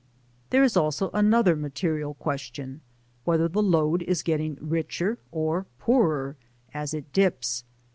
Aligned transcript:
There 0.49 0.63
is 0.63 0.75
also 0.75 1.11
another 1.13 1.55
material 1.55 2.15
question,— 2.15 2.81
whether 3.23 3.47
the 3.47 3.61
lode 3.61 4.01
is 4.01 4.23
getting 4.23 4.57
richer 4.59 5.19
or 5.31 5.67
poorer 5.77 6.37
as 6.73 6.95
it 6.95 7.13
dips 7.13 7.63